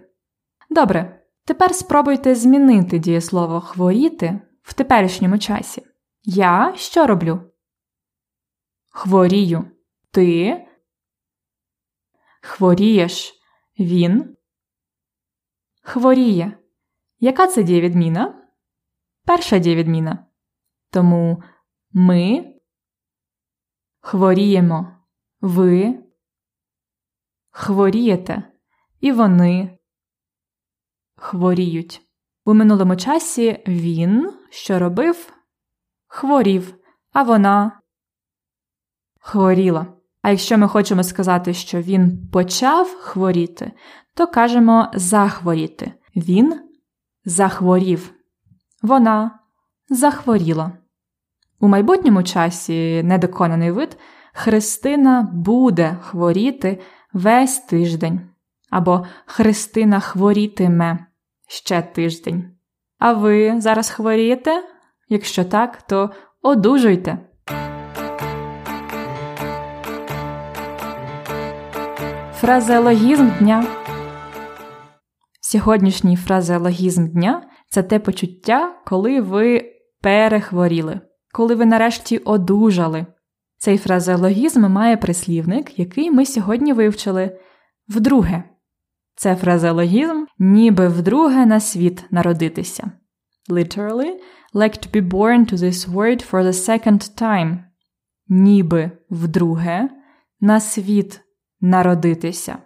Добре, 0.69 1.21
тепер 1.45 1.75
спробуйте 1.75 2.35
змінити 2.35 2.99
дієслово 2.99 3.61
хворіти 3.61 4.41
в 4.61 4.73
теперішньому 4.73 5.37
часі. 5.37 5.83
Я 6.23 6.73
що 6.75 7.07
роблю? 7.07 7.41
Хворію. 8.89 9.65
Ти 10.11 10.61
хворієш. 12.41 13.33
Він 13.79 14.37
хворіє. 15.81 16.60
Яка 17.23 17.47
це 17.47 17.63
дієвідміна? 17.63 18.47
Перша 19.25 19.59
дієвідміна. 19.59 20.25
Тому 20.89 21.43
ми 21.91 22.53
хворіємо. 23.99 24.97
Ви 25.41 26.03
хворієте. 27.49 28.43
І 28.99 29.11
вони 29.11 29.77
хворіють. 31.15 32.01
У 32.45 32.53
минулому 32.53 32.95
часі 32.95 33.63
він, 33.67 34.33
що 34.49 34.79
робив, 34.79 35.33
хворів, 36.07 36.75
а 37.11 37.23
вона 37.23 37.81
хворіла. 39.19 39.87
А 40.21 40.29
якщо 40.29 40.57
ми 40.57 40.67
хочемо 40.67 41.03
сказати, 41.03 41.53
що 41.53 41.81
він 41.81 42.29
почав 42.29 42.87
хворіти, 42.87 43.71
то 44.13 44.27
кажемо 44.27 44.91
захворіти. 44.93 45.93
Він 46.15 46.70
захворів. 47.25 48.13
Вона 48.81 49.39
захворіла. 49.89 50.71
У 51.59 51.67
майбутньому 51.67 52.23
часі 52.23 53.03
недоконаний 53.03 53.71
вид 53.71 53.97
Христина 54.33 55.29
буде 55.33 55.97
хворіти 56.01 56.79
весь 57.13 57.59
тиждень. 57.59 58.21
Або 58.69 59.05
Христина 59.25 59.99
хворітиме 59.99 61.05
ще 61.47 61.81
тиждень. 61.81 62.51
А 62.99 63.13
ви 63.13 63.61
зараз 63.61 63.89
хворієте? 63.89 64.63
Якщо 65.09 65.45
так, 65.45 65.81
то 65.81 66.09
одужуйте. 66.41 67.17
Фразеологізм 72.33 73.29
дня. 73.39 73.80
Сьогоднішній 75.51 76.15
фразеологізм 76.15 77.07
дня 77.07 77.43
це 77.69 77.83
те 77.83 77.99
почуття, 77.99 78.75
коли 78.85 79.21
ви 79.21 79.71
перехворіли, 80.01 81.01
коли 81.33 81.55
ви 81.55 81.65
нарешті 81.65 82.17
одужали. 82.17 83.05
Цей 83.57 83.77
фразеологізм 83.77 84.67
має 84.67 84.97
прислівник, 84.97 85.79
який 85.79 86.11
ми 86.11 86.25
сьогодні 86.25 86.73
вивчили 86.73 87.39
вдруге. 87.89 88.43
Це 89.15 89.35
фразеологізм 89.35 90.25
ніби 90.39 90.87
вдруге 90.87 91.45
на 91.45 91.59
світ 91.59 92.05
народитися. 92.11 92.91
Literally, 93.49 94.11
like 94.53 94.87
to 94.87 94.91
be 94.93 95.09
born 95.09 95.53
to 95.53 95.57
this 95.57 95.93
word 95.93 96.31
for 96.31 96.43
the 96.43 96.53
second 96.69 97.21
time. 97.21 97.57
Ніби 98.27 98.91
вдруге 99.09 99.89
на 100.41 100.59
світ 100.59 101.21
народитися. 101.61 102.57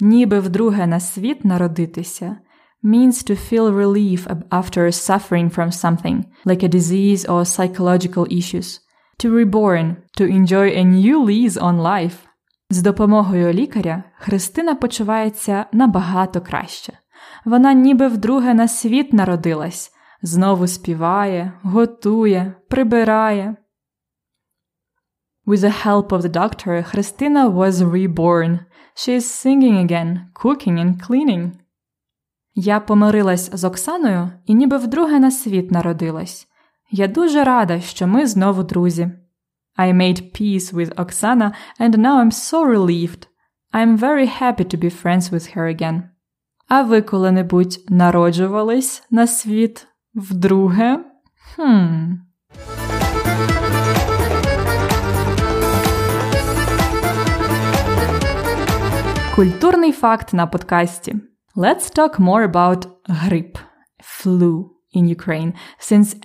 Ніби 0.00 0.40
вдруге 0.40 0.86
на 0.86 1.00
світ 1.00 1.44
народитися 1.44 2.36
means 2.84 3.30
to 3.30 3.36
feel 3.52 3.70
relief 3.70 4.26
after 4.50 4.92
suffering 4.92 5.54
from 5.54 5.70
something, 5.70 6.24
like 6.46 6.64
a 6.64 6.68
disease 6.68 7.28
or 7.28 7.44
psychological 7.44 8.26
issues. 8.30 8.80
To 9.22 9.30
reborn, 9.30 9.96
to 10.18 10.24
enjoy 10.38 10.68
a 10.76 10.84
new 10.84 11.24
lease 11.24 11.58
on 11.58 11.82
life. 11.82 12.16
З 12.70 12.82
допомогою 12.82 13.52
лікаря 13.52 14.02
Христина 14.18 14.74
почувається 14.74 15.66
набагато 15.72 16.40
краще. 16.40 16.92
Вона 17.44 17.72
ніби 17.72 18.08
вдруге 18.08 18.54
на 18.54 18.68
світ 18.68 19.12
народилась, 19.12 19.90
знову 20.22 20.66
співає, 20.66 21.52
готує, 21.62 22.54
прибирає. 22.68 23.56
With 25.45 25.61
the 25.61 25.69
help 25.69 26.11
of 26.11 26.21
the 26.23 26.29
doctor, 26.29 26.81
Христина 26.81 27.51
was 27.51 27.83
reborn. 27.83 28.65
She 28.95 29.13
is 29.15 29.29
singing 29.29 29.77
again, 29.77 30.29
cooking 30.33 30.79
and 30.79 30.99
cleaning. 30.99 31.51
Я 32.55 32.79
помирилась 32.79 33.49
з 33.53 33.63
Оксаною 33.63 34.29
і 34.45 34.53
ніби 34.53 34.77
вдруге 34.77 35.19
на 35.19 35.31
світ 35.31 35.71
народилась. 35.71 36.47
Я 36.91 37.07
дуже 37.07 37.43
рада, 37.43 37.79
що 37.81 38.07
ми 38.07 38.27
знову 38.27 38.63
друзі. 38.63 39.11
I 39.77 39.93
made 39.93 40.21
peace 40.41 40.73
with 40.73 40.95
Oksana 40.95 41.51
and 41.79 41.97
now 41.97 42.15
I'm 42.23 42.31
so 42.31 42.65
relieved. 42.65 43.27
I'm 43.73 43.97
very 43.97 44.27
happy 44.41 44.63
to 44.63 44.77
be 44.77 45.03
friends 45.03 45.31
with 45.31 45.57
her 45.57 45.75
again. 45.75 46.03
А 46.67 46.81
ви 46.81 47.01
коли-небудь 47.01 47.79
народжувались 47.89 49.03
на 49.11 49.27
світ 49.27 49.87
вдруге? 50.15 50.99
Хм. 51.55 52.13
Культурний 59.39 59.91
факт 59.91 60.33
на 60.33 60.47
подкасті. 60.47 61.15
Let's 61.55 61.97
talk 61.97 62.19
more 62.19 62.51
about 62.51 62.87
грип, 63.09 63.57
flu 63.99 64.65
in 64.95 65.07
Ukraine, 65.07 65.53
since 65.79 66.15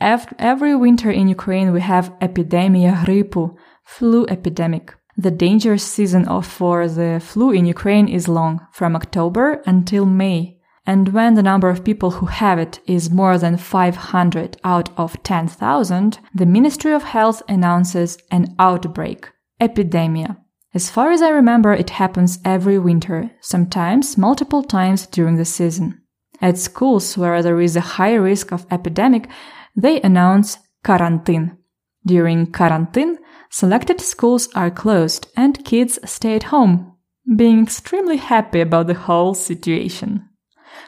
every 0.53 0.75
winter 0.75 1.11
in 1.11 1.29
Ukraine 1.29 1.73
we 1.73 1.81
have 1.81 2.13
epidemia 2.21 2.93
gripu, 3.05 3.51
flu 3.85 4.27
epidemic. 4.37 4.87
The 5.17 5.31
dangerous 5.31 5.85
season 5.97 6.25
for 6.57 6.89
the 6.89 7.21
flu 7.21 7.47
in 7.59 7.65
Ukraine 7.77 8.09
is 8.09 8.35
long, 8.39 8.61
from 8.73 8.97
October 9.01 9.47
until 9.67 10.07
May. 10.07 10.39
And 10.87 11.05
when 11.17 11.35
the 11.35 11.49
number 11.51 11.69
of 11.69 11.85
people 11.89 12.11
who 12.17 12.27
have 12.27 12.59
it 12.59 12.81
is 12.87 13.19
more 13.21 13.37
than 13.39 13.57
500 13.57 14.57
out 14.65 14.89
of 14.97 15.23
10,000, 15.23 16.19
the 16.35 16.47
Ministry 16.47 16.93
of 16.93 17.03
Health 17.03 17.43
announces 17.49 18.19
an 18.31 18.55
outbreak, 18.59 19.31
epidemia. 19.61 20.37
As 20.76 20.90
far 20.90 21.12
as 21.12 21.22
I 21.22 21.30
remember, 21.30 21.72
it 21.74 21.92
happens 21.92 22.38
every 22.44 22.78
winter, 22.78 23.32
sometimes 23.40 24.18
multiple 24.18 24.62
times 24.62 25.08
during 25.08 25.38
the 25.38 25.46
season. 25.46 26.02
At 26.42 26.58
schools 26.58 27.18
where 27.18 27.42
there 27.42 27.62
is 27.62 27.78
a 27.78 27.96
high 27.96 28.16
risk 28.16 28.52
of 28.52 28.66
epidemic, 28.70 29.30
they 29.74 30.02
announce 30.02 30.58
quarantine. 30.84 31.58
During 32.06 32.52
quarantine, 32.52 33.18
selected 33.50 34.02
schools 34.02 34.50
are 34.54 34.70
closed 34.70 35.28
and 35.38 35.64
kids 35.64 35.98
stay 36.04 36.36
at 36.36 36.52
home, 36.52 36.92
being 37.38 37.64
extremely 37.64 38.18
happy 38.18 38.60
about 38.60 38.88
the 38.88 38.96
whole 38.96 39.34
situation. 39.34 40.28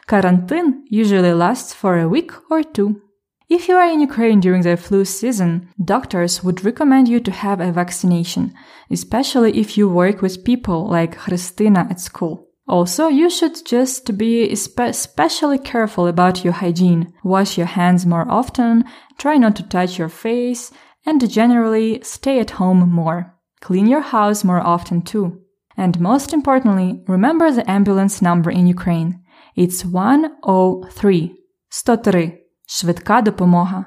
Quarantine 0.06 0.84
usually 0.90 1.32
lasts 1.32 1.72
for 1.72 1.98
a 1.98 2.08
week 2.08 2.30
or 2.50 2.62
two. 2.62 3.00
If 3.48 3.66
you 3.66 3.76
are 3.76 3.90
in 3.90 4.00
Ukraine 4.00 4.40
during 4.40 4.60
the 4.60 4.76
flu 4.76 5.06
season, 5.06 5.70
doctors 5.82 6.44
would 6.44 6.66
recommend 6.66 7.08
you 7.08 7.18
to 7.20 7.30
have 7.30 7.60
a 7.60 7.72
vaccination, 7.72 8.52
especially 8.90 9.58
if 9.58 9.78
you 9.78 9.88
work 9.88 10.20
with 10.20 10.44
people 10.44 10.86
like 10.86 11.16
Christina 11.16 11.86
at 11.88 11.98
school. 11.98 12.46
Also, 12.68 13.08
you 13.08 13.30
should 13.30 13.64
just 13.64 14.18
be 14.18 14.50
especially 14.50 15.58
careful 15.58 16.06
about 16.06 16.44
your 16.44 16.52
hygiene. 16.52 17.14
Wash 17.24 17.56
your 17.56 17.68
hands 17.68 18.04
more 18.04 18.30
often, 18.30 18.84
try 19.16 19.38
not 19.38 19.56
to 19.56 19.62
touch 19.62 19.98
your 19.98 20.10
face, 20.10 20.70
and 21.06 21.30
generally 21.30 22.02
stay 22.02 22.40
at 22.40 22.50
home 22.50 22.90
more. 22.90 23.34
Clean 23.62 23.86
your 23.86 24.02
house 24.02 24.44
more 24.44 24.60
often 24.60 25.00
too. 25.00 25.40
And 25.74 25.98
most 25.98 26.34
importantly, 26.34 27.02
remember 27.08 27.50
the 27.50 27.68
ambulance 27.70 28.20
number 28.20 28.50
in 28.50 28.66
Ukraine. 28.66 29.22
It's 29.56 29.86
103. 29.86 31.28
103. 31.70 32.47
Швидка 32.70 33.22
допомога. 33.22 33.84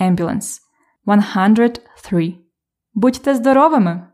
Ambulance. 0.00 0.60
103. 1.06 2.34
Будьте 2.94 3.34
здоровими! 3.34 4.06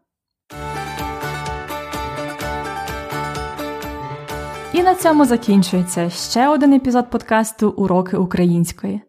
І 4.73 4.83
на 4.83 4.95
цьому 4.95 5.25
закінчується 5.25 6.11
ще 6.11 6.49
один 6.49 6.73
епізод 6.73 7.11
подкасту 7.11 7.71
Уроки 7.71 8.17
української. 8.17 9.01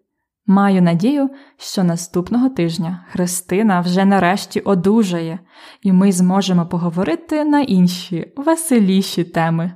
Маю 0.46 0.82
надію, 0.82 1.30
що 1.58 1.84
наступного 1.84 2.50
тижня 2.50 3.06
Христина 3.12 3.82
вже 3.82 4.06
нарешті 4.06 4.60
одужає, 4.60 5.40
і 5.82 5.92
ми 5.92 6.12
зможемо 6.12 6.66
поговорити 6.66 7.46
на 7.46 7.60
інші 7.62 8.34
веселіші 8.38 9.24
теми, 9.24 9.72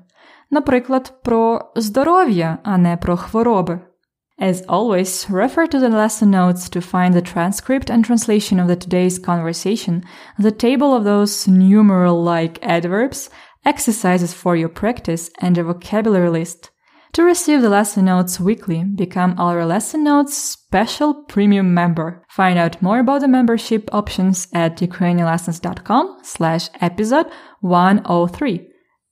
наприклад, 0.51 1.21
про 1.23 1.71
здоров'я, 1.75 2.57
а 2.63 2.77
не 2.77 2.97
про 2.97 3.17
хвороби. 3.17 3.92
As 4.39 4.63
always, 4.67 5.29
refer 5.29 5.67
to 5.67 5.79
the 5.79 5.89
lesson 5.89 6.31
notes 6.31 6.67
to 6.69 6.81
find 6.81 7.13
the 7.13 7.21
transcript 7.21 7.89
and 7.89 8.03
translation 8.03 8.59
of 8.59 8.67
the 8.67 8.75
today's 8.75 9.19
conversation, 9.19 10.03
the 10.39 10.51
table 10.51 10.95
of 10.95 11.03
those 11.03 11.47
numeral-like 11.47 12.57
adverbs, 12.63 13.29
exercises 13.63 14.33
for 14.33 14.55
your 14.55 14.69
practice, 14.69 15.29
and 15.39 15.57
a 15.57 15.63
vocabulary 15.63 16.29
list. 16.29 16.71
To 17.13 17.23
receive 17.23 17.61
the 17.61 17.69
lesson 17.69 18.05
notes 18.05 18.39
weekly, 18.39 18.83
become 18.83 19.35
our 19.37 19.63
lesson 19.67 20.03
notes 20.03 20.35
special 20.35 21.13
premium 21.13 21.71
member. 21.71 22.25
Find 22.27 22.57
out 22.57 22.81
more 22.81 22.99
about 22.99 23.21
the 23.21 23.27
membership 23.27 23.87
options 23.93 24.47
at 24.51 24.77
ukrainianlessons.com 24.77 26.21
slash 26.23 26.69
episode 26.81 27.27
103. 27.61 28.67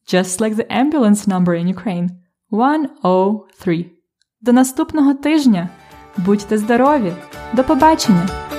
Just 0.08 0.42
like 0.42 0.56
the 0.56 0.74
ambulance 0.74 1.28
number 1.28 1.54
in 1.54 1.68
Ukraine. 1.68 2.20
103. 2.50 4.01
До 4.44 4.54
наступного 4.54 5.14
тижня. 5.14 5.70
Будьте 6.18 6.58
здорові! 6.58 7.14
До 7.54 7.64
побачення! 7.64 8.51